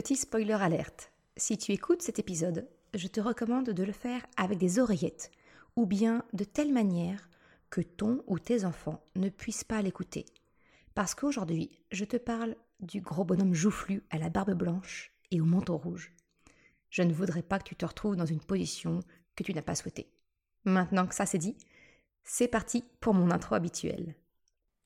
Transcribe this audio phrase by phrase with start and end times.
[0.00, 1.12] Petit spoiler alerte.
[1.36, 5.30] Si tu écoutes cet épisode, je te recommande de le faire avec des oreillettes,
[5.76, 7.28] ou bien de telle manière
[7.68, 10.24] que ton ou tes enfants ne puissent pas l'écouter.
[10.94, 15.44] Parce qu'aujourd'hui, je te parle du gros bonhomme joufflu à la barbe blanche et au
[15.44, 16.14] manteau rouge.
[16.88, 19.00] Je ne voudrais pas que tu te retrouves dans une position
[19.36, 20.10] que tu n'as pas souhaitée.
[20.64, 21.58] Maintenant que ça c'est dit,
[22.24, 24.14] c'est parti pour mon intro habituelle.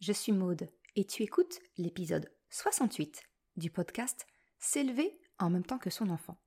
[0.01, 3.23] Je suis Maude et tu écoutes l'épisode 68
[3.57, 4.27] du podcast
[4.67, 6.39] S'élever en même temps que son enfant.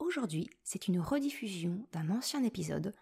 [0.00, 2.92] Aujourd'hui, c'est une rediffusion d'un ancien épisode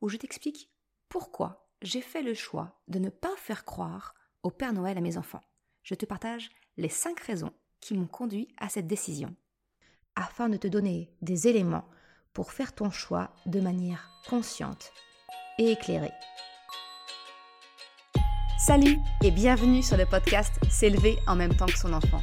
[0.00, 0.70] où je t'explique
[1.08, 5.18] pourquoi j'ai fait le choix de ne pas faire croire au Père Noël à mes
[5.18, 5.42] enfants.
[5.82, 9.34] Je te partage les 5 raisons qui m'ont conduit à cette décision,
[10.14, 11.88] afin de te donner des éléments
[12.32, 14.92] pour faire ton choix de manière consciente
[15.58, 16.14] et éclairée.
[18.64, 22.22] Salut et bienvenue sur le podcast S'élever en même temps que son enfant.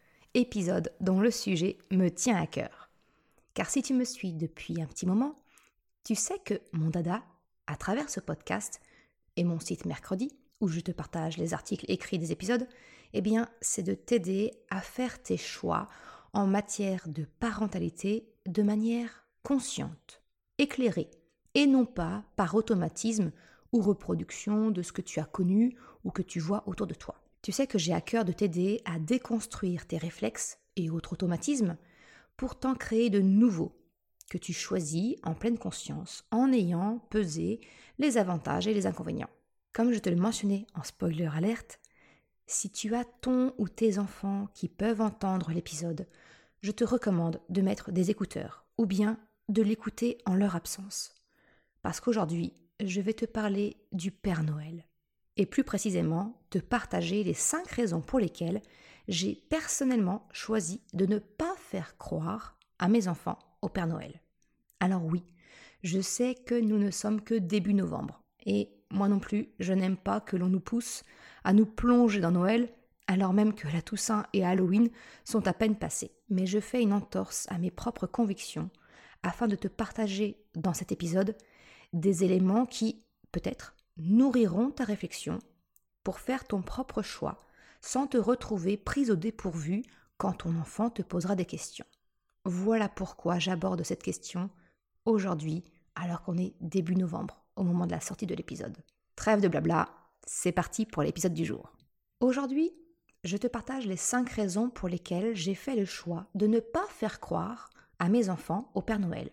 [0.33, 2.89] Épisode dont le sujet me tient à cœur.
[3.53, 5.35] Car si tu me suis depuis un petit moment,
[6.05, 7.21] tu sais que mon dada,
[7.67, 8.79] à travers ce podcast
[9.35, 12.65] et mon site mercredi, où je te partage les articles écrits des épisodes,
[13.11, 15.89] eh bien, c'est de t'aider à faire tes choix
[16.31, 20.21] en matière de parentalité de manière consciente,
[20.57, 21.11] éclairée,
[21.55, 23.33] et non pas par automatisme
[23.73, 27.20] ou reproduction de ce que tu as connu ou que tu vois autour de toi.
[27.41, 31.77] Tu sais que j'ai à cœur de t'aider à déconstruire tes réflexes et autres automatismes
[32.37, 33.75] pour t'en créer de nouveaux
[34.29, 37.59] que tu choisis en pleine conscience en ayant pesé
[37.99, 39.29] les avantages et les inconvénients.
[39.73, 41.79] Comme je te le mentionnais en spoiler alerte,
[42.45, 46.07] si tu as ton ou tes enfants qui peuvent entendre l'épisode,
[46.61, 49.17] je te recommande de mettre des écouteurs ou bien
[49.49, 51.13] de l'écouter en leur absence.
[51.81, 54.85] Parce qu'aujourd'hui, je vais te parler du Père Noël
[55.37, 58.61] et plus précisément te partager les cinq raisons pour lesquelles
[59.07, 64.21] j'ai personnellement choisi de ne pas faire croire à mes enfants au Père Noël.
[64.79, 65.23] Alors oui,
[65.83, 69.97] je sais que nous ne sommes que début novembre, et moi non plus, je n'aime
[69.97, 71.03] pas que l'on nous pousse
[71.43, 72.69] à nous plonger dans Noël
[73.11, 74.89] alors même que la Toussaint et Halloween
[75.25, 76.11] sont à peine passés.
[76.29, 78.69] Mais je fais une entorse à mes propres convictions
[79.21, 81.35] afin de te partager dans cet épisode
[81.91, 83.03] des éléments qui,
[83.33, 85.39] peut-être, nourriront ta réflexion
[86.03, 87.37] pour faire ton propre choix
[87.81, 89.83] sans te retrouver prise au dépourvu
[90.17, 91.85] quand ton enfant te posera des questions.
[92.45, 94.49] Voilà pourquoi j'aborde cette question
[95.05, 95.63] aujourd'hui
[95.95, 98.77] alors qu'on est début novembre au moment de la sortie de l'épisode.
[99.15, 99.89] Trêve de blabla,
[100.25, 101.71] c'est parti pour l'épisode du jour.
[102.19, 102.71] Aujourd'hui,
[103.23, 106.85] je te partage les 5 raisons pour lesquelles j'ai fait le choix de ne pas
[106.89, 107.69] faire croire
[107.99, 109.29] à mes enfants au Père Noël.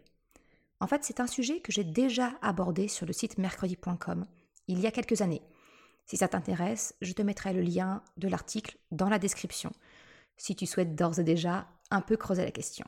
[0.80, 4.26] En fait, c'est un sujet que j'ai déjà abordé sur le site mercredi.com
[4.68, 5.42] il y a quelques années.
[6.06, 9.72] Si ça t'intéresse, je te mettrai le lien de l'article dans la description,
[10.36, 12.86] si tu souhaites d'ores et déjà un peu creuser la question.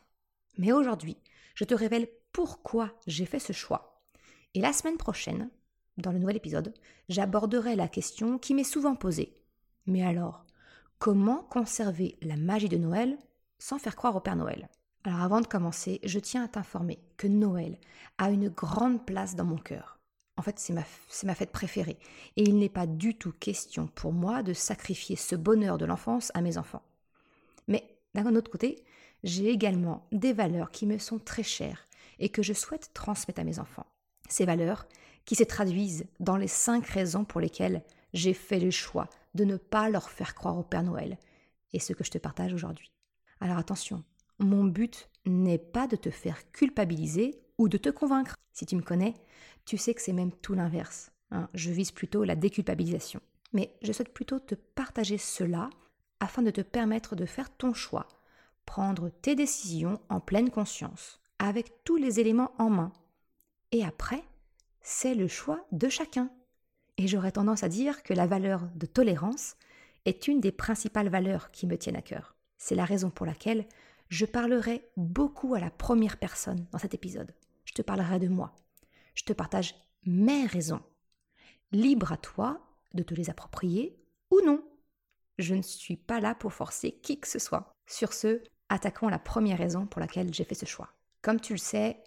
[0.56, 1.16] Mais aujourd'hui,
[1.54, 4.02] je te révèle pourquoi j'ai fait ce choix.
[4.54, 5.50] Et la semaine prochaine,
[5.96, 6.74] dans le nouvel épisode,
[7.08, 9.34] j'aborderai la question qui m'est souvent posée.
[9.86, 10.44] Mais alors,
[10.98, 13.18] comment conserver la magie de Noël
[13.58, 14.68] sans faire croire au Père Noël?
[15.04, 17.78] Alors avant de commencer, je tiens à t'informer que Noël
[18.18, 19.99] a une grande place dans mon cœur.
[20.40, 21.98] En fait, c'est ma, fête préférée.
[22.38, 26.32] Et il n'est pas du tout question pour moi de sacrifier ce bonheur de l'enfance
[26.32, 26.80] à mes enfants.
[27.68, 27.84] Mais
[28.14, 28.82] d'un autre côté,
[29.22, 31.86] j'ai également des valeurs qui me sont très chères
[32.18, 33.84] et que je souhaite transmettre à mes enfants.
[34.30, 34.86] Ces valeurs
[35.26, 37.82] qui se traduisent dans les cinq raisons pour lesquelles
[38.14, 41.18] j'ai fait le choix de ne pas leur faire croire au Père Noël,
[41.74, 42.90] et ce que je te partage aujourd'hui.
[43.42, 44.04] Alors attention,
[44.38, 48.36] mon but n'est pas de te faire culpabiliser ou de te convaincre.
[48.54, 49.14] Si tu me connais,
[49.66, 51.12] tu sais que c'est même tout l'inverse.
[51.30, 51.50] Hein.
[51.52, 53.20] Je vise plutôt la déculpabilisation.
[53.52, 55.68] Mais je souhaite plutôt te partager cela
[56.20, 58.08] afin de te permettre de faire ton choix,
[58.64, 62.92] prendre tes décisions en pleine conscience, avec tous les éléments en main.
[63.72, 64.24] Et après,
[64.80, 66.30] c'est le choix de chacun.
[66.96, 69.56] Et j'aurais tendance à dire que la valeur de tolérance
[70.06, 72.34] est une des principales valeurs qui me tiennent à cœur.
[72.56, 73.66] C'est la raison pour laquelle
[74.08, 77.34] je parlerai beaucoup à la première personne dans cet épisode
[77.70, 78.52] je te parlerai de moi.
[79.14, 80.82] Je te partage mes raisons.
[81.70, 82.60] Libre à toi
[82.94, 83.96] de te les approprier
[84.32, 84.64] ou non.
[85.38, 87.72] Je ne suis pas là pour forcer qui que ce soit.
[87.86, 90.90] Sur ce, attaquons la première raison pour laquelle j'ai fait ce choix.
[91.22, 92.02] Comme tu le sais,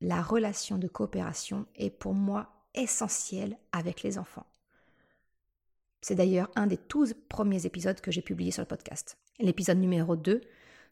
[0.00, 4.46] la relation de coopération est pour moi essentielle avec les enfants.
[6.00, 9.18] C'est d'ailleurs un des tout premiers épisodes que j'ai publié sur le podcast.
[9.40, 10.42] L'épisode numéro 2,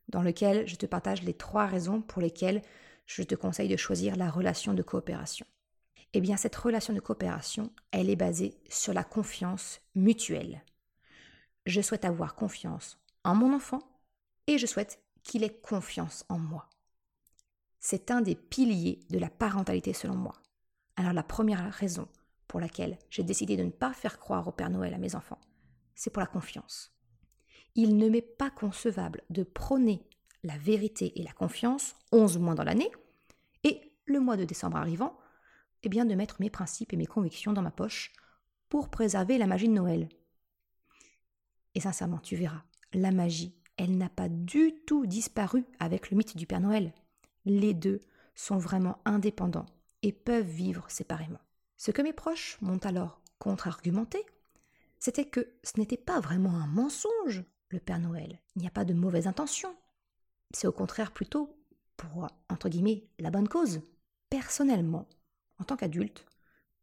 [0.08, 2.62] dans lequel je te partage les trois raisons pour lesquelles
[3.06, 5.46] je te conseille de choisir la relation de coopération.
[6.12, 10.62] Eh bien, cette relation de coopération, elle est basée sur la confiance mutuelle.
[11.66, 13.80] Je souhaite avoir confiance en mon enfant
[14.46, 16.68] et je souhaite qu'il ait confiance en moi.
[17.80, 20.34] C'est un des piliers de la parentalité selon moi.
[20.96, 22.08] Alors la première raison
[22.48, 25.40] pour laquelle j'ai décidé de ne pas faire croire au Père Noël à mes enfants,
[25.94, 26.96] c'est pour la confiance.
[27.74, 30.08] Il ne m'est pas concevable de prôner
[30.46, 32.90] la vérité et la confiance 11 mois dans l'année,
[33.64, 35.18] et le mois de décembre arrivant,
[35.82, 38.12] eh bien de mettre mes principes et mes convictions dans ma poche
[38.68, 40.08] pour préserver la magie de Noël.
[41.74, 42.62] Et sincèrement, tu verras,
[42.92, 46.94] la magie, elle n'a pas du tout disparu avec le mythe du Père Noël.
[47.44, 48.04] Les deux
[48.34, 49.66] sont vraiment indépendants
[50.02, 51.40] et peuvent vivre séparément.
[51.76, 54.24] Ce que mes proches m'ont alors contre-argumenté,
[54.98, 58.40] c'était que ce n'était pas vraiment un mensonge, le Père Noël.
[58.54, 59.74] Il n'y a pas de mauvaise intention.
[60.54, 61.56] C'est au contraire plutôt
[61.96, 63.80] pour, entre guillemets, la bonne cause.
[64.30, 65.08] Personnellement,
[65.58, 66.26] en tant qu'adulte,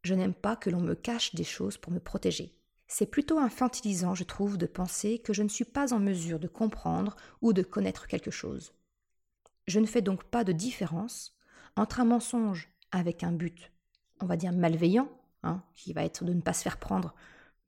[0.02, 2.54] je n'aime pas que l'on me cache des choses pour me protéger.
[2.86, 6.48] C'est plutôt infantilisant, je trouve, de penser que je ne suis pas en mesure de
[6.48, 8.74] comprendre ou de connaître quelque chose.
[9.66, 11.36] Je ne fais donc pas de différence
[11.76, 13.72] entre un mensonge avec un but,
[14.20, 15.08] on va dire malveillant,
[15.42, 17.14] hein, qui va être de ne pas se faire prendre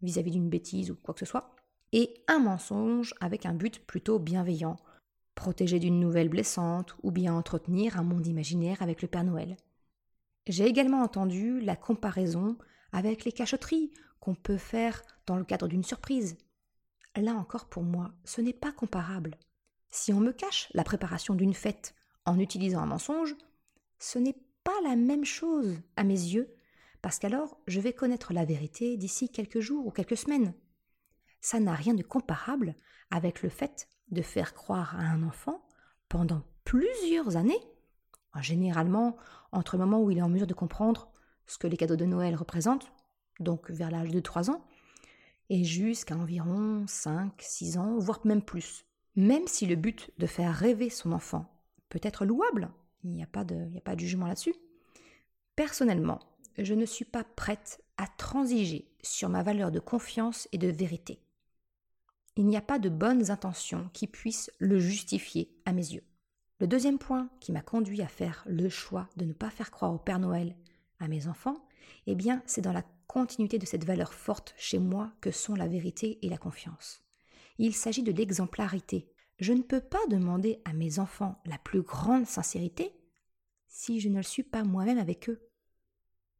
[0.02, 1.56] vis-à-vis d'une bêtise ou quoi que ce soit,
[1.93, 4.76] et un mensonge avec un but plutôt bienveillant,
[5.37, 9.56] protéger d'une nouvelle blessante ou bien entretenir un monde imaginaire avec le Père Noël.
[10.49, 12.56] J'ai également entendu la comparaison
[12.91, 16.37] avec les cachotteries qu'on peut faire dans le cadre d'une surprise.
[17.15, 19.37] Là encore pour moi, ce n'est pas comparable.
[19.91, 21.94] Si on me cache la préparation d'une fête
[22.25, 23.37] en utilisant un mensonge,
[23.99, 26.55] ce n'est pas la même chose à mes yeux,
[27.03, 30.55] parce qu'alors je vais connaître la vérité d'ici quelques jours ou quelques semaines.
[31.41, 32.75] Ça n'a rien de comparable
[33.11, 35.62] avec le fait de faire croire à un enfant
[36.08, 37.61] pendant plusieurs années,
[38.41, 39.17] généralement
[39.53, 41.11] entre le moment où il est en mesure de comprendre
[41.47, 42.93] ce que les cadeaux de Noël représentent,
[43.41, 44.64] donc vers l'âge de 3 ans,
[45.49, 48.85] et jusqu'à environ 5, 6 ans, voire même plus.
[49.14, 51.47] Même si le but de faire rêver son enfant
[51.88, 52.70] peut être louable,
[53.05, 54.55] il n'y a, pas de, a pas de jugement là-dessus.
[55.55, 56.19] Personnellement,
[56.58, 61.20] je ne suis pas prête à transiger sur ma valeur de confiance et de vérité.
[62.37, 66.05] Il n'y a pas de bonnes intentions qui puissent le justifier à mes yeux.
[66.61, 69.93] Le deuxième point qui m'a conduit à faire le choix de ne pas faire croire
[69.93, 70.55] au Père Noël
[71.00, 71.67] à mes enfants,
[72.06, 75.67] eh bien, c'est dans la continuité de cette valeur forte chez moi que sont la
[75.67, 77.03] vérité et la confiance.
[77.59, 79.11] Il s'agit de l'exemplarité.
[79.39, 82.93] Je ne peux pas demander à mes enfants la plus grande sincérité
[83.67, 85.49] si je ne le suis pas moi-même avec eux.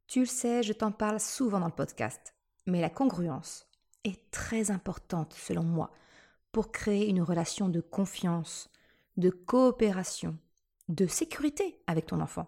[0.07, 2.35] Tu le sais, je t'en parle souvent dans le podcast,
[2.65, 3.66] mais la congruence
[4.07, 5.91] est très importante selon moi
[6.51, 8.69] pour créer une relation de confiance,
[9.17, 10.37] de coopération,
[10.89, 12.47] de sécurité avec ton enfant.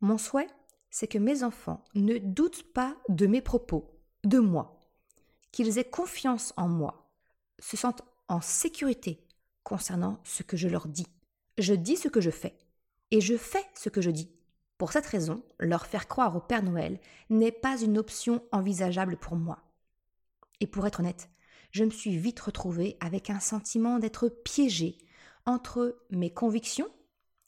[0.00, 0.48] Mon souhait,
[0.90, 4.80] c'est que mes enfants ne doutent pas de mes propos, de moi,
[5.50, 7.10] qu'ils aient confiance en moi,
[7.58, 9.26] se sentent en sécurité
[9.64, 11.06] concernant ce que je leur dis.
[11.58, 12.58] Je dis ce que je fais
[13.10, 14.30] et je fais ce que je dis.
[14.78, 16.98] Pour cette raison, leur faire croire au Père Noël
[17.30, 19.62] n'est pas une option envisageable pour moi.
[20.62, 21.28] Et pour être honnête,
[21.72, 24.96] je me suis vite retrouvée avec un sentiment d'être piégée
[25.44, 26.88] entre mes convictions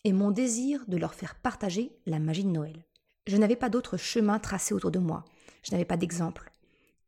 [0.02, 2.85] et mon désir de leur faire partager la magie de Noël.
[3.28, 5.25] Je n'avais pas d'autre chemin tracé autour de moi,
[5.62, 6.50] je n'avais pas d'exemple.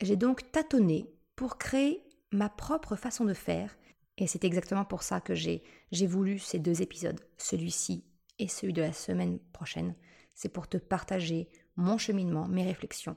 [0.01, 3.77] J'ai donc tâtonné pour créer ma propre façon de faire,
[4.17, 5.61] et c'est exactement pour ça que j'ai
[6.07, 8.05] voulu ces deux épisodes, celui-ci
[8.39, 9.97] et celui de la semaine prochaine,
[10.35, 13.17] c'est pour te partager mon cheminement, mes réflexions,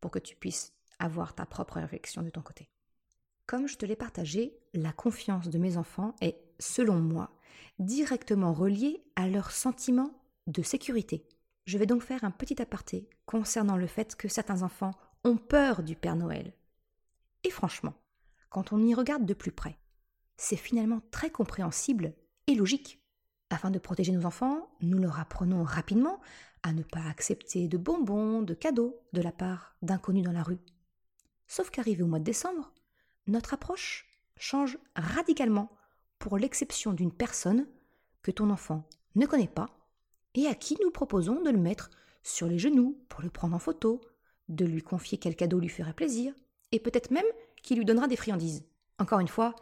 [0.00, 2.68] pour que tu puisses avoir ta propre réflexion de ton côté.
[3.46, 7.30] Comme je te l'ai partagé, la confiance de mes enfants est, selon moi,
[7.78, 10.10] directement reliée à leur sentiment
[10.46, 11.26] de sécurité.
[11.66, 15.82] Je vais donc faire un petit aparté concernant le fait que certains enfants ont peur
[15.82, 16.54] du Père Noël.
[17.44, 17.94] Et franchement,
[18.48, 19.78] quand on y regarde de plus près,
[20.36, 22.14] c'est finalement très compréhensible
[22.46, 23.00] et logique.
[23.50, 26.20] Afin de protéger nos enfants, nous leur apprenons rapidement
[26.62, 30.58] à ne pas accepter de bonbons, de cadeaux de la part d'inconnus dans la rue.
[31.46, 32.72] Sauf qu'arrivé au mois de décembre,
[33.26, 35.70] notre approche change radicalement
[36.18, 37.66] pour l'exception d'une personne
[38.22, 39.70] que ton enfant ne connaît pas
[40.34, 41.90] et à qui nous proposons de le mettre
[42.22, 44.00] sur les genoux pour le prendre en photo,
[44.48, 46.34] de lui confier quel cadeau lui ferait plaisir,
[46.72, 47.24] et peut-être même
[47.62, 48.64] qu'il lui donnera des friandises.
[48.98, 49.54] Encore une fois,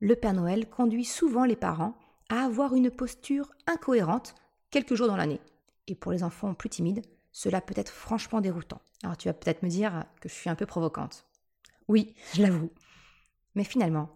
[0.00, 1.96] le Père Noël conduit souvent les parents
[2.28, 4.34] à avoir une posture incohérente
[4.70, 5.40] quelques jours dans l'année.
[5.86, 7.02] Et pour les enfants plus timides,
[7.36, 8.80] cela peut être franchement déroutant.
[9.02, 11.26] Alors tu vas peut-être me dire que je suis un peu provocante.
[11.86, 12.70] Oui, je l'avoue.
[13.54, 14.08] Mais finalement,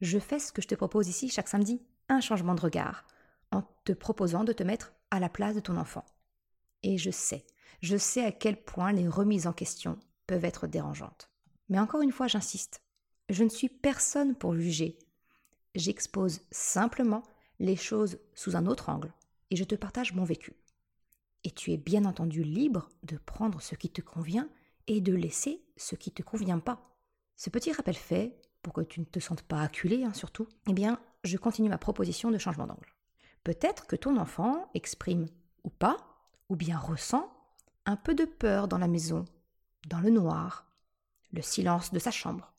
[0.00, 3.04] je fais ce que je te propose ici chaque samedi, un changement de regard,
[3.50, 6.04] en te proposant de te mettre à la place de ton enfant.
[6.84, 7.44] Et je sais,
[7.80, 11.30] je sais à quel point les remises en question peuvent être dérangeantes.
[11.68, 12.80] Mais encore une fois, j'insiste,
[13.28, 15.00] je ne suis personne pour juger.
[15.74, 17.24] J'expose simplement
[17.58, 19.12] les choses sous un autre angle
[19.50, 20.54] et je te partage mon vécu.
[21.44, 24.48] Et tu es bien entendu libre de prendre ce qui te convient
[24.86, 26.96] et de laisser ce qui ne te convient pas.
[27.36, 30.72] Ce petit rappel fait, pour que tu ne te sentes pas acculé hein, surtout, eh
[30.72, 32.94] bien, je continue ma proposition de changement d'angle.
[33.44, 35.26] Peut-être que ton enfant exprime
[35.64, 35.96] ou pas,
[36.48, 37.32] ou bien ressent
[37.86, 39.24] un peu de peur dans la maison,
[39.88, 40.68] dans le noir,
[41.32, 42.52] le silence de sa chambre.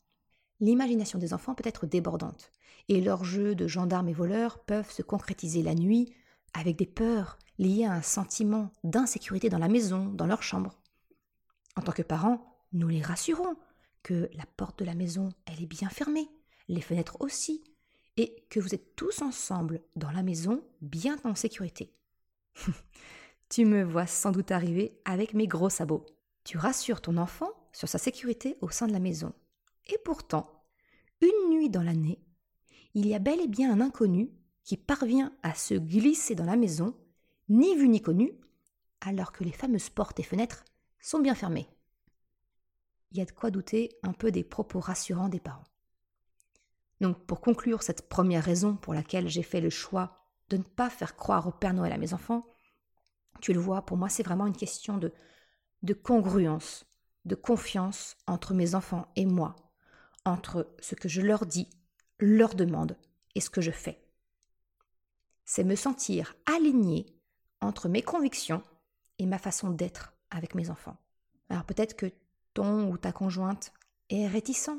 [0.60, 2.50] L'imagination des enfants peut être débordante,
[2.88, 6.12] et leurs jeux de gendarmes et voleurs peuvent se concrétiser la nuit
[6.52, 10.78] avec des peurs liées à un sentiment d'insécurité dans la maison, dans leur chambre.
[11.76, 13.56] En tant que parents, nous les rassurons
[14.02, 16.28] que la porte de la maison, elle est bien fermée,
[16.68, 17.62] les fenêtres aussi,
[18.16, 21.92] et que vous êtes tous ensemble dans la maison, bien en sécurité.
[23.48, 26.06] tu me vois sans doute arriver avec mes gros sabots.
[26.44, 29.32] Tu rassures ton enfant sur sa sécurité au sein de la maison.
[29.86, 30.64] Et pourtant,
[31.20, 32.20] une nuit dans l'année,
[32.94, 34.30] il y a bel et bien un inconnu
[34.62, 36.96] qui parvient à se glisser dans la maison,
[37.48, 38.32] ni vu ni connu,
[39.00, 40.64] alors que les fameuses portes et fenêtres
[41.00, 41.68] sont bien fermées.
[43.12, 45.64] Il y a de quoi douter un peu des propos rassurants des parents.
[47.00, 50.90] Donc pour conclure cette première raison pour laquelle j'ai fait le choix de ne pas
[50.90, 52.46] faire croire au Père Noël à mes enfants,
[53.40, 55.12] tu le vois, pour moi c'est vraiment une question de,
[55.82, 56.86] de congruence,
[57.24, 59.56] de confiance entre mes enfants et moi,
[60.24, 61.68] entre ce que je leur dis,
[62.18, 62.96] leur demande
[63.34, 64.00] et ce que je fais.
[65.44, 67.06] C'est me sentir aligné
[67.64, 68.62] entre mes convictions
[69.18, 70.96] et ma façon d'être avec mes enfants.
[71.48, 72.12] Alors peut-être que
[72.54, 73.72] ton ou ta conjointe
[74.10, 74.70] est réticent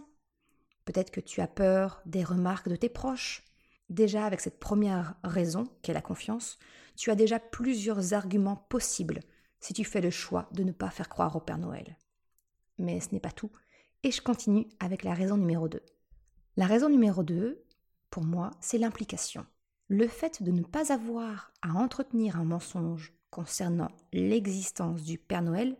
[0.85, 3.43] Peut-être que tu as peur des remarques de tes proches.
[3.89, 6.57] Déjà, avec cette première raison, qu'est la confiance,
[6.95, 9.19] tu as déjà plusieurs arguments possibles
[9.59, 11.97] si tu fais le choix de ne pas faire croire au Père Noël.
[12.77, 13.51] Mais ce n'est pas tout,
[14.03, 15.81] et je continue avec la raison numéro 2.
[16.57, 17.63] La raison numéro 2,
[18.09, 19.45] pour moi, c'est l'implication.
[19.87, 25.77] Le fait de ne pas avoir à entretenir un mensonge concernant l'existence du Père Noël,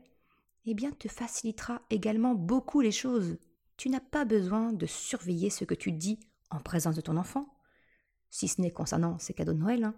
[0.65, 3.37] eh bien, te facilitera également beaucoup les choses
[3.77, 6.19] tu n'as pas besoin de surveiller ce que tu dis
[6.49, 7.45] en présence de ton enfant,
[8.29, 9.95] si ce n'est concernant ses cadeaux de Noël, hein.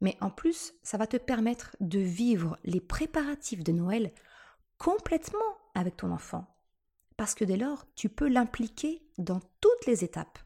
[0.00, 4.12] mais en plus, ça va te permettre de vivre les préparatifs de Noël
[4.78, 5.38] complètement
[5.74, 6.46] avec ton enfant.
[7.16, 10.38] Parce que dès lors, tu peux l'impliquer dans toutes les étapes.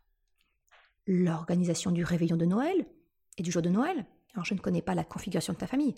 [1.13, 2.87] L'organisation du réveillon de Noël
[3.37, 4.07] et du jour de Noël.
[4.35, 5.95] Alors, je ne connais pas la configuration de ta famille.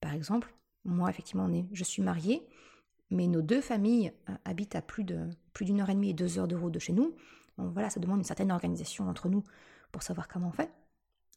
[0.00, 0.54] Par exemple,
[0.84, 2.46] moi, effectivement, je suis mariée
[3.12, 6.48] mais nos deux familles euh, habitent à plus d'une heure et demie et deux heures
[6.48, 7.14] de route de chez nous.
[7.58, 9.44] Donc voilà, ça demande une certaine organisation entre nous
[9.92, 10.72] pour savoir comment on fait.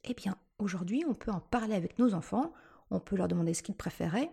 [0.05, 2.53] Eh bien, aujourd'hui, on peut en parler avec nos enfants,
[2.89, 4.31] on peut leur demander ce qu'ils préféraient,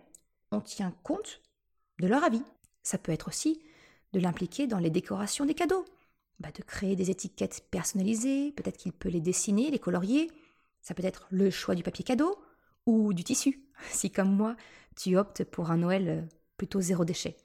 [0.51, 1.41] on tient compte
[1.99, 2.43] de leur avis.
[2.81, 3.61] Ça peut être aussi
[4.13, 5.85] de l'impliquer dans les décorations des cadeaux,
[6.39, 10.29] bah, de créer des étiquettes personnalisées, peut-être qu'il peut les dessiner, les colorier.
[10.81, 12.37] Ça peut être le choix du papier cadeau
[12.85, 14.55] ou du tissu, si comme moi,
[14.95, 16.21] tu optes pour un Noël euh,
[16.57, 17.37] plutôt zéro déchet.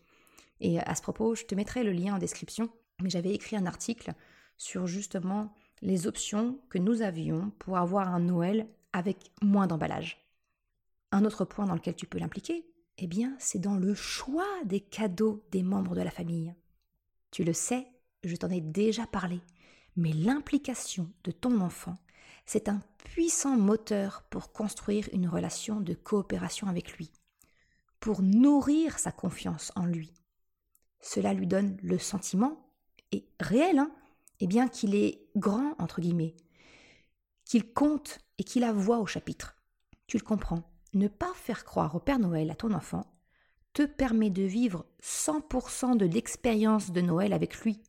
[0.61, 2.69] Et à ce propos, je te mettrai le lien en description,
[3.01, 4.13] mais j'avais écrit un article
[4.57, 10.27] sur justement les options que nous avions pour avoir un Noël avec moins d'emballage.
[11.13, 12.67] Un autre point dans lequel tu peux l'impliquer,
[12.99, 16.55] eh bien, c'est dans le choix des cadeaux des membres de la famille.
[17.31, 17.87] Tu le sais,
[18.25, 19.41] je t'en ai déjà parlé,
[19.97, 21.95] mais l'implication de ton enfant,
[22.47, 27.11] c'est un puissant moteur pour construire une relation de coopération avec lui
[28.01, 30.13] pour nourrir sa confiance en lui.
[31.01, 32.73] Cela lui donne le sentiment,
[33.13, 33.91] et réel, hein,
[34.41, 36.37] eh bien qu'il est grand, entre guillemets,
[37.45, 39.57] qu'il compte et qu'il a voix au chapitre.
[40.07, 40.63] Tu le comprends,
[40.95, 43.05] ne pas faire croire au Père Noël à ton enfant
[43.73, 47.81] te permet de vivre 100% de l'expérience de Noël avec lui.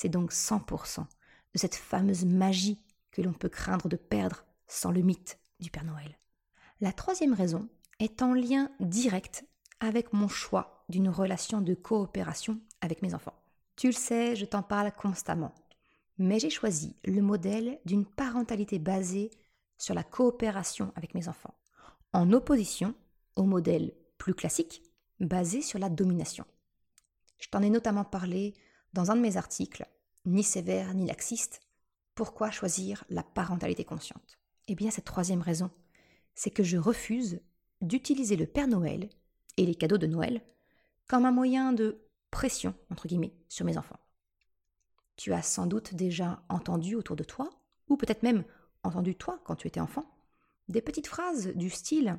[0.00, 5.00] C'est donc 100% de cette fameuse magie que l'on peut craindre de perdre sans le
[5.00, 6.16] mythe du Père Noël.
[6.80, 9.44] La troisième raison est en lien direct
[9.80, 13.34] avec mon choix d'une relation de coopération avec mes enfants.
[13.74, 15.52] Tu le sais, je t'en parle constamment.
[16.16, 19.30] Mais j'ai choisi le modèle d'une parentalité basée
[19.78, 21.58] sur la coopération avec mes enfants,
[22.12, 22.94] en opposition
[23.34, 24.80] au modèle plus classique
[25.18, 26.44] basé sur la domination.
[27.40, 28.54] Je t'en ai notamment parlé
[28.92, 29.86] dans un de mes articles,
[30.24, 31.60] ni sévère ni laxiste,
[32.14, 34.38] pourquoi choisir la parentalité consciente?
[34.66, 35.70] Eh bien, cette troisième raison,
[36.34, 37.40] c'est que je refuse
[37.80, 39.08] d'utiliser le Père Noël
[39.56, 40.42] et les cadeaux de Noël
[41.06, 43.98] comme un moyen de pression, entre guillemets, sur mes enfants.
[45.16, 47.50] Tu as sans doute déjà entendu autour de toi,
[47.88, 48.44] ou peut-être même
[48.82, 50.04] entendu toi quand tu étais enfant,
[50.68, 52.18] des petites phrases du style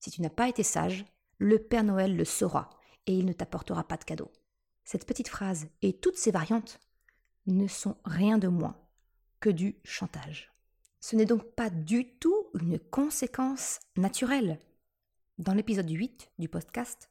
[0.00, 1.04] Si tu n'as pas été sage,
[1.38, 2.70] le Père Noël le saura
[3.06, 4.30] et il ne t'apportera pas de cadeau.
[4.90, 6.80] Cette petite phrase et toutes ses variantes
[7.46, 8.76] ne sont rien de moins
[9.38, 10.52] que du chantage.
[10.98, 14.58] Ce n'est donc pas du tout une conséquence naturelle.
[15.38, 17.08] Dans l'épisode 8 du podcast,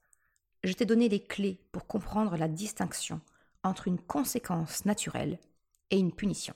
[0.66, 3.22] je t'ai donné les clés pour comprendre la distinction
[3.64, 5.40] entre une conséquence naturelle
[5.90, 6.56] et une punition.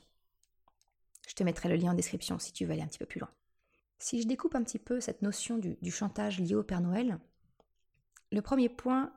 [1.30, 3.22] Je te mettrai le lien en description si tu veux aller un petit peu plus
[3.22, 3.32] loin.
[3.98, 7.18] Si je découpe un petit peu cette notion du, chantage lié au Père Noël,
[8.34, 9.14] le premier point,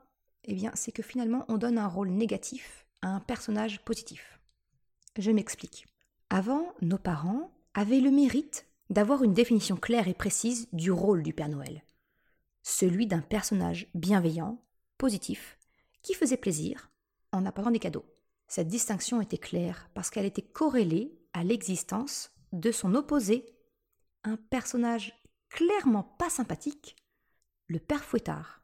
[0.47, 4.39] eh bien, c'est que finalement, on donne un rôle négatif à un personnage positif.
[5.17, 5.85] Je m'explique.
[6.29, 11.33] Avant, nos parents avaient le mérite d'avoir une définition claire et précise du rôle du
[11.33, 11.83] Père Noël.
[12.63, 14.61] Celui d'un personnage bienveillant,
[14.97, 15.57] positif,
[16.01, 16.91] qui faisait plaisir
[17.31, 18.05] en apportant des cadeaux.
[18.47, 23.45] Cette distinction était claire parce qu'elle était corrélée à l'existence de son opposé,
[24.23, 25.13] un personnage
[25.49, 26.95] clairement pas sympathique,
[27.67, 28.56] le père Fouettard.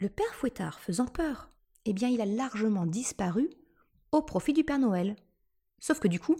[0.00, 1.50] Le père Fouettard faisant peur,
[1.84, 3.50] eh bien il a largement disparu
[4.12, 5.14] au profit du Père Noël.
[5.78, 6.36] Sauf que du coup,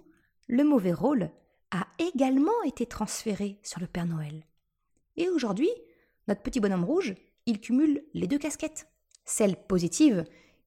[0.49, 1.31] le mauvais rôle
[1.71, 4.47] a également été transféré sur le Père Noël.
[5.17, 5.69] Et aujourd'hui,
[6.27, 7.15] notre petit bonhomme rouge,
[7.45, 8.89] il cumule les deux casquettes.
[9.27, 10.25] Celle positive,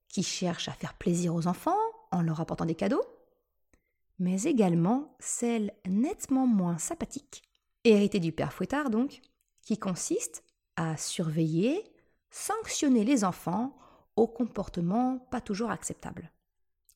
[0.08, 1.82] qui cherche à faire plaisir aux enfants
[2.12, 3.04] en leur apportant des cadeaux,
[4.20, 7.42] mais également celle nettement moins sympathique,
[7.86, 9.22] héritée du père Fouettard donc,
[9.64, 10.44] qui consiste
[10.76, 11.84] à surveiller,
[12.34, 13.78] sanctionner les enfants
[14.16, 16.32] au comportement pas toujours acceptable.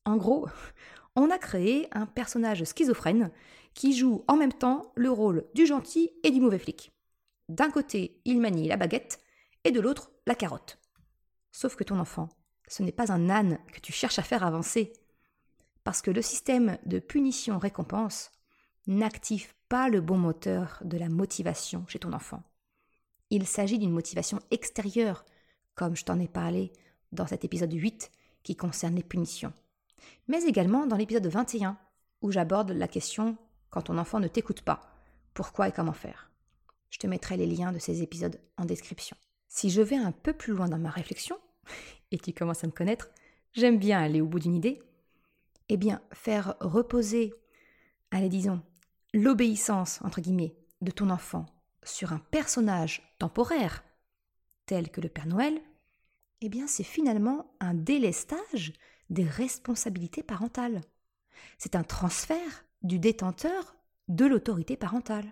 [0.04, 0.48] En gros,
[1.16, 3.32] on a créé un personnage schizophrène
[3.74, 6.92] qui joue en même temps le rôle du gentil et du mauvais flic.
[7.50, 9.22] D'un côté, il manie la baguette
[9.64, 10.80] et de l'autre, la carotte.
[11.52, 12.30] Sauf que ton enfant,
[12.68, 14.92] ce n'est pas un âne que tu cherches à faire avancer,
[15.84, 18.32] parce que le système de punition-récompense
[18.88, 22.44] n'active pas le bon moteur de la motivation chez ton enfant.
[23.30, 25.26] Il s'agit d'une motivation extérieure,
[25.76, 26.72] comme je t'en ai parlé
[27.12, 28.12] dans cet épisode 8
[28.44, 29.54] qui concerne les punitions,
[30.28, 31.78] mais également dans l'épisode 21
[32.22, 33.38] où j'aborde la question
[33.70, 34.82] quand ton enfant ne t'écoute pas,
[35.34, 36.32] pourquoi et comment faire?
[36.90, 39.18] Je te mettrai les liens de ces épisodes en description.
[39.50, 41.38] Si je vais un peu plus loin dans ma réflexion,
[42.12, 43.10] et tu commences à me connaître,
[43.54, 44.82] j'aime bien aller au bout d'une idée,
[45.70, 47.34] eh bien, faire reposer,
[48.12, 48.62] allez, disons,
[49.14, 51.46] l'obéissance, entre guillemets, de ton enfant
[51.88, 53.84] sur un personnage temporaire,
[54.66, 55.60] tel que le Père Noël,
[56.42, 58.74] eh bien, c'est finalement un délestage
[59.10, 60.82] des responsabilités parentales.
[61.58, 63.76] C'est un transfert du détenteur
[64.08, 65.32] de l'autorité parentale.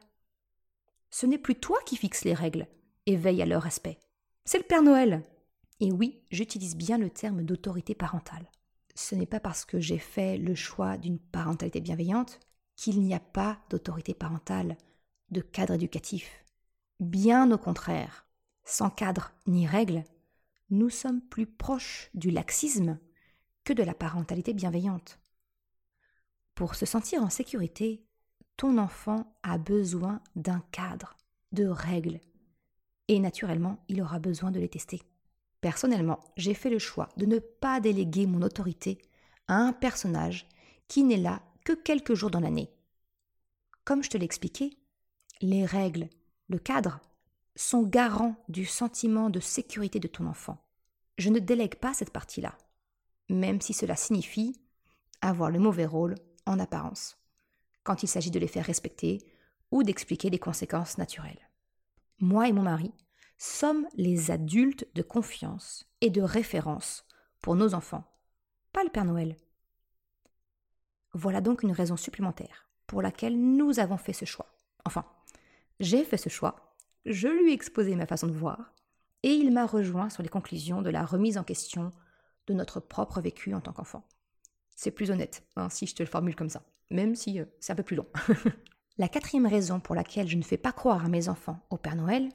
[1.11, 2.67] Ce n'est plus toi qui fixes les règles
[3.05, 3.99] et veille à leur respect.
[4.45, 5.23] C'est le Père Noël.
[5.79, 8.49] Et oui, j'utilise bien le terme d'autorité parentale
[8.95, 12.39] ce n'est pas parce que j'ai fait le choix d'une parentalité bienveillante
[12.75, 14.77] qu'il n'y a pas d'autorité parentale,
[15.31, 16.44] de cadre éducatif.
[17.01, 18.25] Bien au contraire,
[18.63, 20.05] sans cadre ni règle,
[20.69, 22.99] nous sommes plus proches du laxisme
[23.65, 25.19] que de la parentalité bienveillante.
[26.53, 28.05] Pour se sentir en sécurité,
[28.55, 31.17] ton enfant a besoin d'un cadre,
[31.51, 32.21] de règles,
[33.09, 35.01] et naturellement, il aura besoin de les tester.
[35.59, 38.99] Personnellement, j'ai fait le choix de ne pas déléguer mon autorité
[39.49, 40.47] à un personnage
[40.87, 42.71] qui n'est là que quelques jours dans l'année.
[43.83, 44.77] Comme je te l'ai expliqué,
[45.41, 46.07] les règles,
[46.47, 46.99] le cadre,
[47.55, 50.57] sont garants du sentiment de sécurité de ton enfant.
[51.17, 52.57] Je ne délègue pas cette partie-là,
[53.29, 54.59] même si cela signifie
[55.21, 57.17] avoir le mauvais rôle en apparence,
[57.83, 59.25] quand il s'agit de les faire respecter
[59.71, 61.49] ou d'expliquer les conséquences naturelles.
[62.19, 62.93] Moi et mon mari,
[63.37, 67.05] sommes les adultes de confiance et de référence
[67.41, 68.03] pour nos enfants,
[68.73, 69.37] pas le Père Noël.
[71.13, 74.53] Voilà donc une raison supplémentaire pour laquelle nous avons fait ce choix.
[74.83, 75.05] Enfin,
[75.79, 76.73] j'ai fait ce choix,
[77.05, 78.73] je lui ai exposé ma façon de voir,
[79.23, 81.91] et il m'a rejoint sur les conclusions de la remise en question
[82.47, 84.07] de notre propre vécu en tant qu'enfant.
[84.75, 87.73] C'est plus honnête, hein, si je te le formule comme ça, même si euh, c'est
[87.73, 88.07] un peu plus long.
[88.97, 91.95] la quatrième raison pour laquelle je ne fais pas croire à mes enfants au Père
[91.95, 92.29] Noël,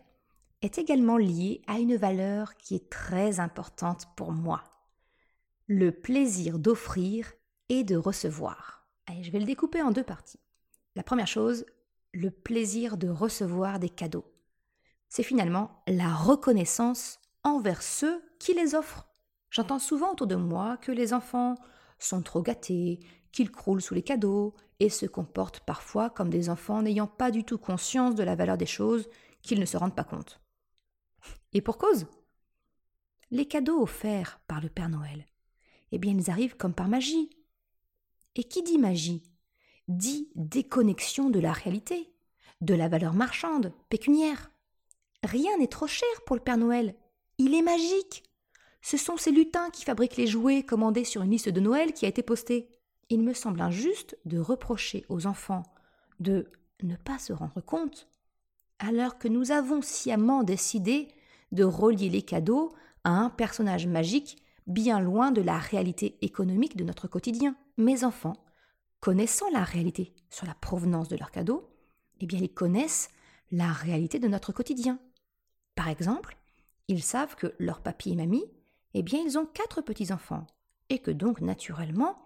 [0.62, 4.62] est également lié à une valeur qui est très importante pour moi.
[5.66, 7.32] Le plaisir d'offrir
[7.68, 8.86] et de recevoir.
[9.06, 10.40] Allez, je vais le découper en deux parties.
[10.96, 11.64] La première chose,
[12.12, 14.24] le plaisir de recevoir des cadeaux.
[15.08, 19.08] C'est finalement la reconnaissance envers ceux qui les offrent.
[19.50, 21.56] J'entends souvent autour de moi que les enfants
[21.98, 23.00] sont trop gâtés,
[23.32, 27.44] qu'ils croulent sous les cadeaux et se comportent parfois comme des enfants n'ayant pas du
[27.44, 29.08] tout conscience de la valeur des choses
[29.42, 30.40] qu'ils ne se rendent pas compte.
[31.52, 32.06] Et pour cause?
[33.30, 35.26] Les cadeaux offerts par le Père Noël,
[35.92, 37.30] eh bien ils arrivent comme par magie.
[38.34, 39.29] Et qui dit magie?
[39.90, 42.10] Dit déconnexion de la réalité,
[42.60, 44.50] de la valeur marchande, pécuniaire.
[45.22, 46.94] Rien n'est trop cher pour le Père Noël.
[47.38, 48.22] Il est magique.
[48.82, 52.06] Ce sont ces lutins qui fabriquent les jouets commandés sur une liste de Noël qui
[52.06, 52.70] a été postée.
[53.10, 55.64] Il me semble injuste de reprocher aux enfants
[56.20, 56.46] de
[56.82, 58.08] ne pas se rendre compte,
[58.78, 61.08] alors que nous avons sciemment décidé
[61.52, 62.72] de relier les cadeaux
[63.04, 67.56] à un personnage magique bien loin de la réalité économique de notre quotidien.
[67.76, 68.36] Mes enfants,
[69.00, 71.68] connaissant la réalité sur la provenance de leurs cadeaux,
[72.20, 73.10] eh bien ils connaissent
[73.50, 74.98] la réalité de notre quotidien.
[75.74, 76.36] Par exemple,
[76.88, 78.44] ils savent que leur papy et mamie,
[78.94, 80.46] eh bien ils ont quatre petits-enfants,
[80.88, 82.18] et que donc naturellement,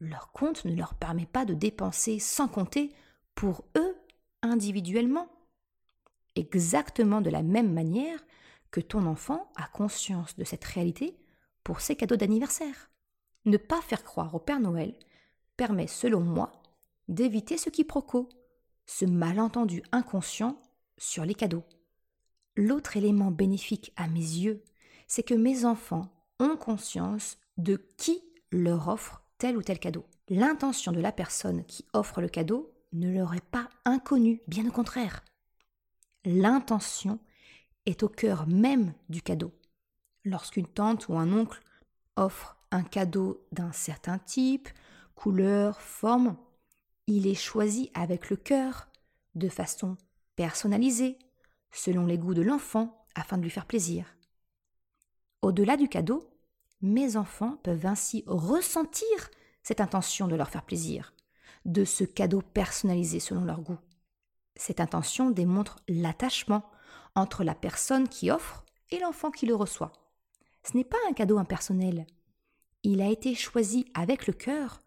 [0.00, 2.92] leur compte ne leur permet pas de dépenser sans compter
[3.34, 3.96] pour eux
[4.42, 5.28] individuellement.
[6.34, 8.18] Exactement de la même manière
[8.70, 11.16] que ton enfant a conscience de cette réalité
[11.62, 12.90] pour ses cadeaux d'anniversaire.
[13.44, 14.94] Ne pas faire croire au Père Noël
[15.62, 16.50] permet, selon moi,
[17.06, 18.28] d'éviter ce quiproquo,
[18.84, 20.60] ce malentendu inconscient
[20.98, 21.62] sur les cadeaux.
[22.56, 24.64] L'autre élément bénéfique à mes yeux,
[25.06, 30.04] c'est que mes enfants ont conscience de qui leur offre tel ou tel cadeau.
[30.28, 34.72] L'intention de la personne qui offre le cadeau ne leur est pas inconnue, bien au
[34.72, 35.22] contraire.
[36.24, 37.20] L'intention
[37.86, 39.52] est au cœur même du cadeau.
[40.24, 41.60] Lorsqu'une tante ou un oncle
[42.16, 44.68] offre un cadeau d'un certain type,
[45.14, 46.36] couleur, forme,
[47.06, 48.88] il est choisi avec le cœur,
[49.34, 49.96] de façon
[50.36, 51.18] personnalisée,
[51.70, 54.16] selon les goûts de l'enfant, afin de lui faire plaisir.
[55.42, 56.28] Au-delà du cadeau,
[56.80, 59.30] mes enfants peuvent ainsi ressentir
[59.62, 61.14] cette intention de leur faire plaisir,
[61.64, 63.78] de ce cadeau personnalisé selon leur goût.
[64.56, 66.70] Cette intention démontre l'attachement
[67.14, 69.92] entre la personne qui offre et l'enfant qui le reçoit.
[70.64, 72.06] Ce n'est pas un cadeau impersonnel.
[72.82, 74.81] Il a été choisi avec le cœur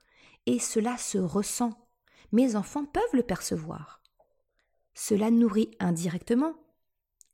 [0.45, 1.87] et cela se ressent.
[2.31, 4.01] Mes enfants peuvent le percevoir.
[4.93, 6.55] Cela nourrit indirectement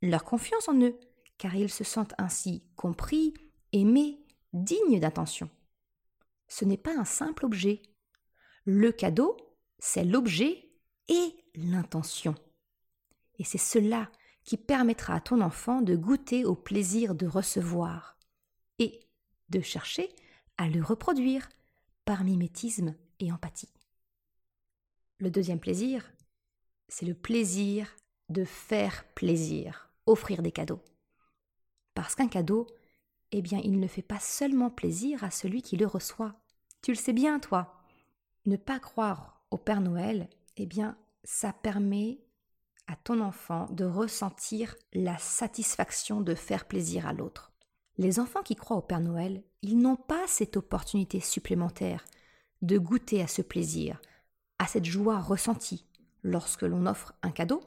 [0.02, 1.00] leur confiance en eux,
[1.38, 3.34] car ils se sentent ainsi compris,
[3.72, 4.20] aimés,
[4.54, 5.50] dignes d'attention.
[6.48, 7.82] Ce n'est pas un simple objet.
[8.66, 9.38] Le cadeau,
[9.80, 10.70] c'est l'objet
[11.08, 12.36] et l'intention.
[13.40, 14.10] Et c'est cela
[14.44, 18.18] qui permettra à ton enfant de goûter au plaisir de recevoir
[18.80, 19.00] et
[19.50, 20.10] de chercher
[20.58, 21.48] à le reproduire
[22.12, 23.72] par mimétisme et empathie.
[25.20, 26.12] Le deuxième plaisir,
[26.90, 27.88] c'est le plaisir
[28.28, 30.82] de faire plaisir, offrir des cadeaux.
[31.94, 32.68] Parce qu'un cadeau,
[33.32, 36.36] eh bien, il ne fait pas seulement plaisir à celui qui le reçoit.
[36.82, 37.82] Tu le sais bien, toi.
[38.46, 42.20] Ne pas croire au Père Noël, eh bien, ça permet
[42.88, 47.54] à ton enfant de ressentir la satisfaction de faire plaisir à l'autre.
[47.98, 52.06] Les enfants qui croient au Père Noël, ils n'ont pas cette opportunité supplémentaire
[52.62, 54.02] de goûter à ce plaisir,
[54.60, 55.86] à cette joie ressentie
[56.24, 57.62] lorsque l'on offre un cadeau,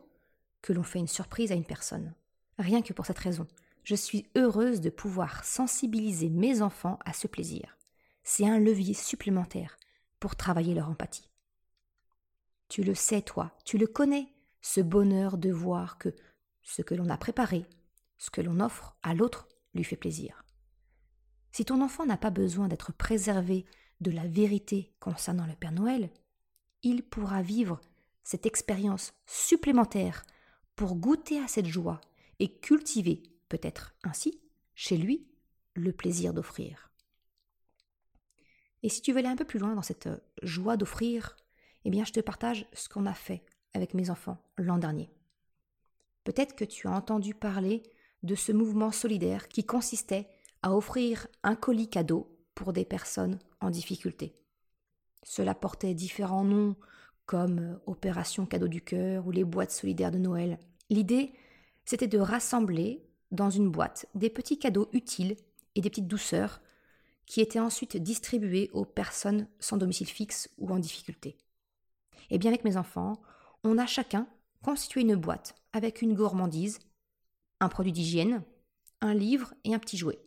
[0.63, 2.15] que l'on fait une surprise à une personne.
[2.59, 3.47] Rien que pour cette raison,
[3.83, 7.77] je suis heureuse de pouvoir sensibiliser mes enfants à ce plaisir.
[8.23, 9.77] C'est un levier supplémentaire
[10.21, 11.29] pour travailler leur empathie.
[12.69, 14.29] Tu le sais, toi, tu le connais,
[14.63, 16.15] ce bonheur de voir que
[16.63, 17.67] ce que l'on a préparé,
[18.17, 20.44] ce que l'on offre à l'autre, lui fait plaisir.
[21.55, 23.65] Si ton enfant n'a pas besoin d'être préservé
[24.01, 26.11] de la vérité concernant le Père Noël,
[26.83, 27.81] il pourra vivre
[28.25, 30.25] cette expérience supplémentaire
[30.75, 32.01] pour goûter à cette joie
[32.41, 34.41] et cultiver, peut-être ainsi,
[34.75, 35.29] chez lui,
[35.75, 36.91] le plaisir d'offrir.
[38.83, 40.09] Et si tu veux aller un peu plus loin dans cette
[40.43, 41.37] joie d'offrir,
[41.85, 45.09] eh bien je te partage ce qu'on a fait avec mes enfants l'an dernier.
[46.25, 47.85] Peut-être que tu as entendu parler
[48.25, 50.27] de ce mouvement solidaire qui consistait
[50.65, 54.35] à offrir un colis cadeau pour des personnes en difficulté.
[55.23, 56.75] Cela portait différents noms
[57.27, 60.59] comme euh, Opération Cadeau du Cœur ou les boîtes solidaires de Noël.
[60.89, 61.35] L'idée,
[61.85, 65.37] c'était de rassembler dans une boîte des petits cadeaux utiles
[65.75, 66.63] et des petites douceurs
[67.27, 71.37] qui étaient ensuite distribués aux personnes sans domicile fixe ou en difficulté.
[72.31, 73.21] Et bien avec mes enfants,
[73.65, 74.27] on a chacun
[74.63, 76.79] constitué une boîte avec une gourmandise,
[77.61, 78.43] un produit d'hygiène,
[79.03, 80.25] un livre et un petit jouet.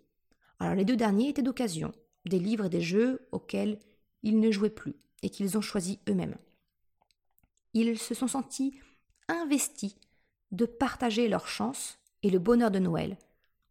[0.59, 1.91] Alors les deux derniers étaient d'occasion,
[2.25, 3.79] des livres et des jeux auxquels
[4.23, 6.37] ils ne jouaient plus et qu'ils ont choisis eux-mêmes.
[7.73, 8.79] Ils se sont sentis
[9.27, 9.95] investis
[10.51, 13.17] de partager leur chance et le bonheur de Noël,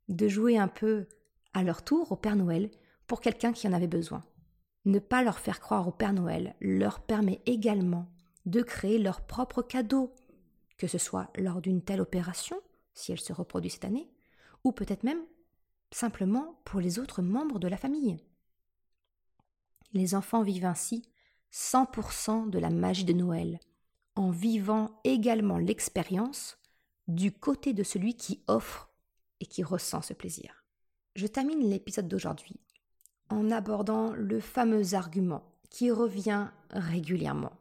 [0.08, 1.06] de jouer un peu
[1.54, 2.70] à leur tour au Père Noël
[3.06, 4.24] pour quelqu'un qui en avait besoin.
[4.84, 8.06] Ne pas leur faire croire au Père Noël leur permet également
[8.44, 10.14] de créer leur propre cadeau,
[10.78, 12.60] que ce soit lors d'une telle opération,
[12.94, 14.08] si elle se reproduit cette année,
[14.62, 15.22] ou peut-être même
[15.90, 18.18] simplement pour les autres membres de la famille.
[19.92, 21.02] Les enfants vivent ainsi
[21.52, 23.60] 100% de la magie de Noël,
[24.14, 26.58] en vivant également l'expérience
[27.08, 28.90] du côté de celui qui offre
[29.40, 30.64] et qui ressent ce plaisir.
[31.14, 32.60] Je termine l'épisode d'aujourd'hui
[33.28, 37.52] en abordant le fameux argument qui revient régulièrement.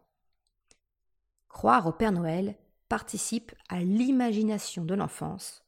[1.49, 2.55] Croire au Père Noël
[2.89, 5.63] participe à l'imagination de l'enfance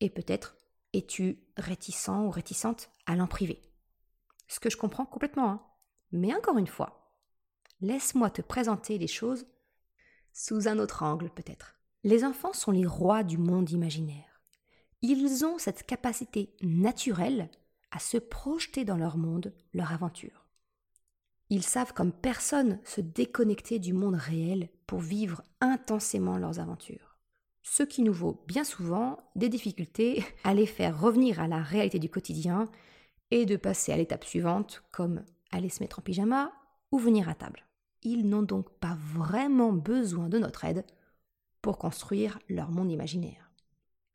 [0.00, 0.56] et peut-être
[0.92, 3.62] es-tu réticent ou réticente à l'en priver?
[4.48, 5.62] Ce que je comprends complètement, hein.
[6.10, 7.14] mais encore une fois,
[7.80, 9.46] laisse-moi te présenter les choses
[10.32, 11.76] sous un autre angle peut-être.
[12.04, 14.42] Les enfants sont les rois du monde imaginaire.
[15.02, 17.50] Ils ont cette capacité naturelle
[17.90, 20.46] à se projeter dans leur monde, leur aventure.
[21.50, 27.11] Ils savent comme personne se déconnecter du monde réel pour vivre intensément leurs aventures.
[27.62, 31.98] Ce qui nous vaut bien souvent des difficultés à les faire revenir à la réalité
[31.98, 32.68] du quotidien
[33.30, 36.52] et de passer à l'étape suivante comme aller se mettre en pyjama
[36.90, 37.64] ou venir à table.
[38.02, 40.84] Ils n'ont donc pas vraiment besoin de notre aide
[41.60, 43.50] pour construire leur monde imaginaire.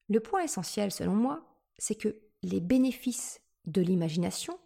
[0.10, 1.46] Le point essentiel selon moi,
[1.78, 4.60] c'est que les bénéfices de l'imagination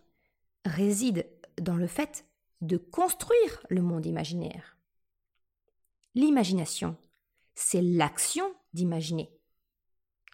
[0.66, 1.28] réside
[1.62, 2.26] dans le fait
[2.62, 4.78] de construire le monde imaginaire.
[6.14, 6.98] L'imagination,
[7.56, 9.32] c'est l'action d'imaginer.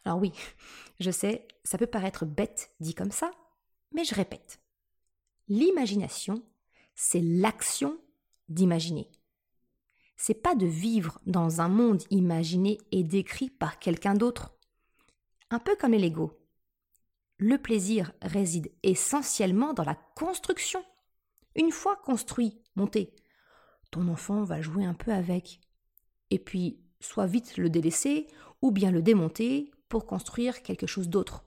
[0.05, 0.33] Alors oui,
[0.99, 3.31] je sais, ça peut paraître bête dit comme ça,
[3.91, 4.59] mais je répète.
[5.47, 6.43] L'imagination,
[6.95, 7.97] c'est l'action
[8.49, 9.09] d'imaginer.
[10.15, 14.53] C'est pas de vivre dans un monde imaginé et décrit par quelqu'un d'autre.
[15.51, 16.37] Un peu comme les Lego
[17.39, 20.83] le plaisir réside essentiellement dans la construction.
[21.55, 23.15] Une fois construit, monté,
[23.91, 25.59] ton enfant va jouer un peu avec.
[26.29, 28.27] Et puis, soit vite le délaisser
[28.61, 31.43] ou bien le démonter pour construire quelque chose d'autre.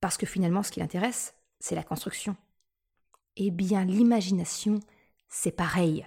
[0.00, 2.36] Parce que finalement, ce qui l'intéresse, c'est la construction.
[3.36, 4.80] Eh bien, l'imagination,
[5.28, 6.06] c'est pareil.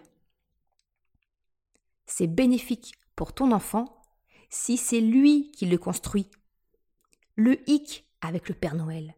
[2.05, 4.01] C'est bénéfique pour ton enfant
[4.49, 6.29] si c'est lui qui le construit.
[7.35, 9.15] Le hic avec le Père Noël,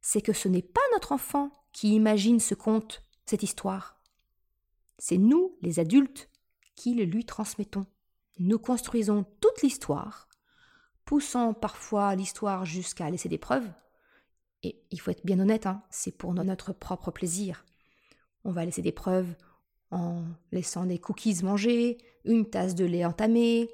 [0.00, 4.00] c'est que ce n'est pas notre enfant qui imagine ce conte, cette histoire.
[4.98, 6.30] C'est nous, les adultes,
[6.74, 7.86] qui le lui transmettons.
[8.38, 10.28] Nous construisons toute l'histoire,
[11.04, 13.68] poussant parfois l'histoire jusqu'à laisser des preuves.
[14.62, 17.64] Et il faut être bien honnête, hein, c'est pour notre propre plaisir.
[18.44, 19.34] On va laisser des preuves
[19.90, 23.70] en laissant des cookies manger, une tasse de lait entamée,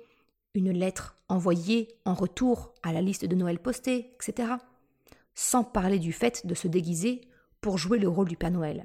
[0.55, 4.57] une lettre envoyée en retour à la liste de Noël postée, etc
[5.41, 7.23] sans parler du fait de se déguiser
[7.63, 8.85] pour jouer le rôle du Père Noël.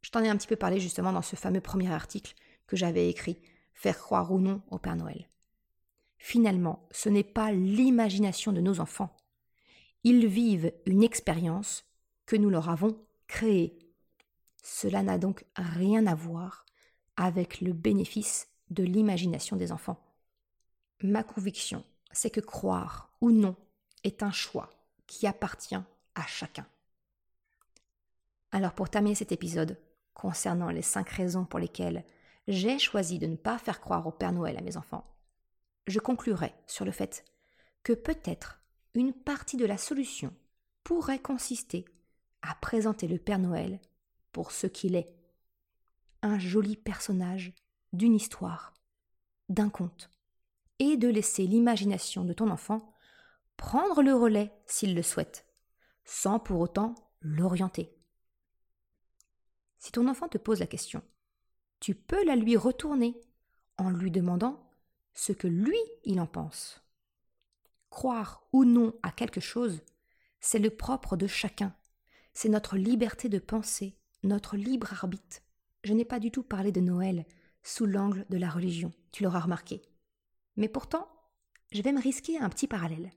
[0.00, 2.34] Je t'en ai un petit peu parlé justement dans ce fameux premier article
[2.66, 3.38] que j'avais écrit,
[3.78, 5.28] Faire croire ou non au Père Noël.
[6.16, 9.16] Finalement, ce n'est pas l'imagination de nos enfants.
[10.02, 11.84] Ils vivent une expérience
[12.26, 13.78] que nous leur avons créée.
[14.64, 16.66] Cela n'a donc rien à voir
[17.14, 20.04] avec le bénéfice de l'imagination des enfants.
[21.04, 23.54] Ma conviction, c'est que croire ou non
[24.02, 24.70] est un choix
[25.06, 25.76] qui appartient
[26.16, 26.66] à chacun.
[28.50, 29.78] Alors pour terminer cet épisode
[30.14, 32.04] concernant les cinq raisons pour lesquelles
[32.48, 35.06] j'ai choisi de ne pas faire croire au Père Noël à mes enfants,
[35.86, 37.24] je conclurai sur le fait
[37.82, 38.60] que peut-être
[38.94, 40.34] une partie de la solution
[40.82, 41.84] pourrait consister
[42.42, 43.80] à présenter le Père Noël
[44.32, 45.14] pour ce qu'il est,
[46.22, 47.52] un joli personnage
[47.92, 48.74] d'une histoire,
[49.48, 50.10] d'un conte,
[50.78, 52.94] et de laisser l'imagination de ton enfant
[53.56, 55.46] prendre le relais s'il le souhaite,
[56.04, 57.94] sans pour autant l'orienter.
[59.78, 61.02] Si ton enfant te pose la question,
[61.80, 63.20] tu peux la lui retourner
[63.76, 64.60] en lui demandant
[65.14, 66.82] ce que lui il en pense.
[67.90, 69.80] Croire ou non à quelque chose,
[70.40, 71.74] c'est le propre de chacun.
[72.34, 75.40] C'est notre liberté de penser, notre libre arbitre.
[75.84, 77.24] Je n'ai pas du tout parlé de Noël
[77.62, 79.82] sous l'angle de la religion, tu l'auras remarqué.
[80.56, 81.08] Mais pourtant,
[81.72, 83.10] je vais me risquer un petit parallèle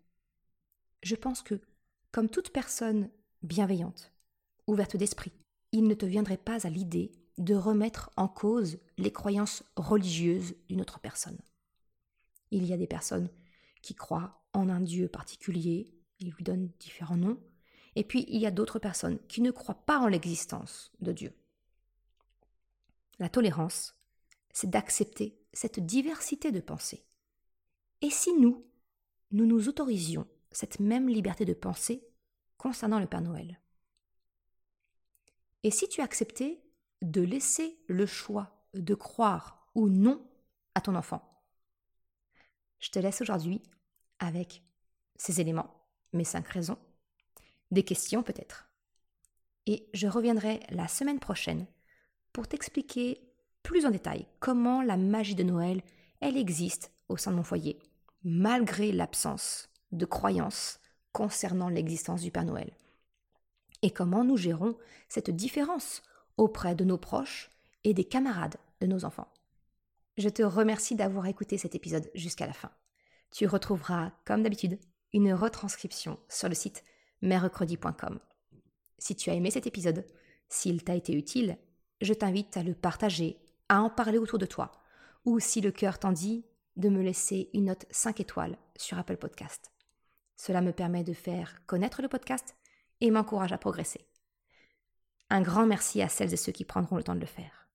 [1.03, 1.59] je pense que,
[2.11, 3.09] comme toute personne
[3.43, 4.11] bienveillante,
[4.67, 5.31] ouverte d'esprit,
[5.71, 10.81] il ne te viendrait pas à l'idée de remettre en cause les croyances religieuses d'une
[10.81, 11.39] autre personne.
[12.51, 13.29] Il y a des personnes
[13.81, 17.39] qui croient en un Dieu particulier, ils lui donnent différents noms,
[17.95, 21.33] et puis il y a d'autres personnes qui ne croient pas en l'existence de Dieu.
[23.17, 23.95] La tolérance,
[24.53, 27.05] c'est d'accepter cette diversité de pensée.
[28.01, 28.65] Et si nous,
[29.31, 32.07] nous nous autorisions cette même liberté de pensée
[32.57, 33.59] concernant le Père Noël?
[35.63, 36.61] Et si tu acceptais
[37.01, 40.25] de laisser le choix de croire ou non
[40.75, 41.21] à ton enfant
[42.79, 43.61] Je te laisse aujourd'hui
[44.19, 44.63] avec
[45.15, 45.73] ces éléments,
[46.13, 46.77] mes cinq raisons,
[47.71, 48.69] des questions peut-être.
[49.65, 51.65] Et je reviendrai la semaine prochaine
[52.33, 53.21] pour t'expliquer
[53.63, 55.81] plus en détail comment la magie de Noël,
[56.19, 57.79] elle existe au sein de mon foyer,
[58.23, 60.79] malgré l'absence de croyances
[61.11, 62.71] concernant l'existence du Père Noël.
[63.81, 64.77] Et comment nous gérons
[65.09, 66.01] cette différence
[66.41, 67.51] auprès de nos proches
[67.83, 69.31] et des camarades de nos enfants.
[70.17, 72.71] Je te remercie d'avoir écouté cet épisode jusqu'à la fin.
[73.29, 74.79] Tu retrouveras, comme d'habitude,
[75.13, 76.83] une retranscription sur le site
[77.21, 78.19] mercredi.com.
[78.97, 80.03] Si tu as aimé cet épisode,
[80.49, 81.59] s'il t'a été utile,
[82.01, 83.37] je t'invite à le partager,
[83.69, 84.71] à en parler autour de toi,
[85.25, 86.43] ou si le cœur t'en dit,
[86.75, 89.71] de me laisser une note 5 étoiles sur Apple Podcast.
[90.37, 92.55] Cela me permet de faire connaître le podcast
[92.99, 94.10] et m'encourage à progresser.
[95.31, 97.69] Un grand merci à celles et ceux qui prendront le temps de le faire.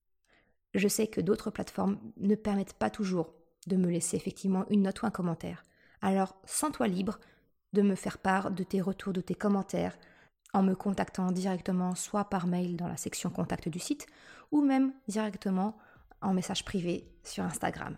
[0.75, 3.33] Je sais que d'autres plateformes ne permettent pas toujours
[3.65, 5.63] de me laisser effectivement une note ou un commentaire.
[6.03, 7.17] Alors, sens-toi libre
[7.73, 9.97] de me faire part de tes retours, de tes commentaires,
[10.53, 14.05] en me contactant directement soit par mail dans la section contact du site,
[14.51, 15.79] ou même directement
[16.21, 17.97] en message privé sur Instagram.